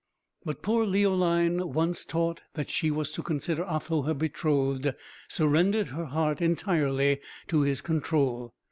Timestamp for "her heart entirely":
5.89-7.21